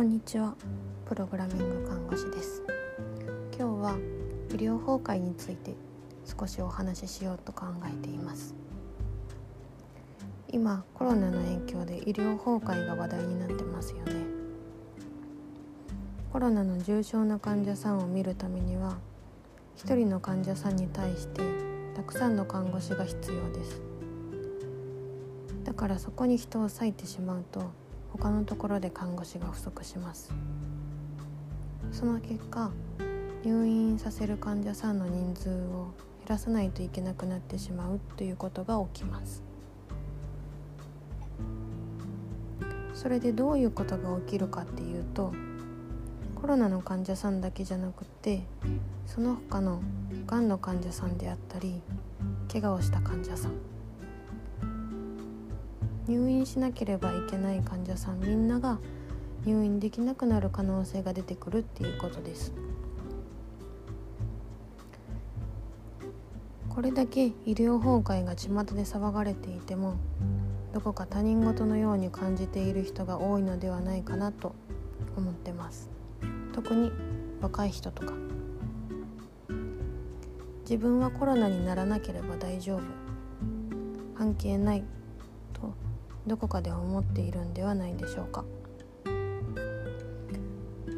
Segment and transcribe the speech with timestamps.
[0.00, 0.54] こんにちは。
[1.04, 2.62] プログラミング看護師です。
[3.54, 3.98] 今日は
[4.48, 5.74] 医療崩壊について
[6.24, 8.54] 少しお話ししようと考えています。
[10.48, 14.24] 今コロナの影響で医療崩壊が話題になってますよね。
[16.32, 18.96] コロナの重症な患者さんを見るためには
[19.76, 21.42] 一人の患者さんに対して
[21.94, 23.82] たくさんの看護師が必要です。
[25.62, 27.70] だからそこに人を割いてしまうと
[28.12, 30.32] 他のところで看護師が不足します。
[31.92, 32.70] その結果
[33.42, 39.42] 入院させる患者さんの人数を減らさないといけなくなってしまうということが起きます。
[42.92, 45.32] それでどういうことが起きるかっていうと
[46.34, 48.42] コロナの患者さんだけじゃなくて
[49.06, 49.80] その他の
[50.26, 51.80] がんの患者さんであったり
[52.52, 53.52] 怪我をした患者さん。
[56.10, 58.80] 入院しなければいけない患者さんみんなが
[59.44, 62.52] 入院できなくなる可能性が出てくるっていうことです。
[66.68, 69.96] これだけ医療崩壊が巷で騒がれていても
[70.72, 74.56] どこか他人事のように感じている人が多いのではないかなと
[75.16, 75.90] 思ってます。
[76.52, 76.90] 特に
[77.40, 78.14] 若い人とか。
[80.62, 82.80] 自分はコロナにならなければ大丈夫。
[84.16, 84.84] 関係ない
[85.52, 85.72] と
[86.26, 88.44] どこかで思っているんではないでしょうか。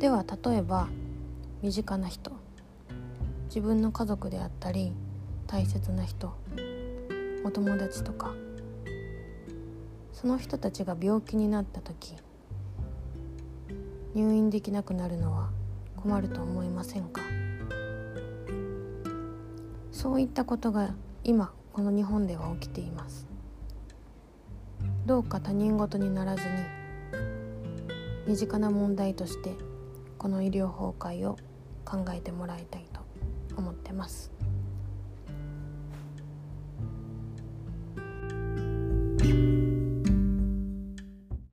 [0.00, 0.88] では例えば
[1.62, 2.32] 身近な人。
[3.46, 4.92] 自分の家族であったり
[5.46, 6.32] 大切な人。
[7.44, 8.34] お友達とか。
[10.12, 12.16] その人たちが病気になった時
[14.14, 15.50] 入院できなくなるのは
[15.96, 17.22] 困ると思いませんか？
[19.92, 20.90] そういったことが
[21.22, 23.28] 今この日本では起きています。
[25.08, 26.48] どうか他人事にならずに
[28.26, 29.54] 身近な問題として
[30.18, 31.38] この医療崩壊を
[31.86, 33.00] 考えてもらいたいと
[33.56, 34.37] 思ってます。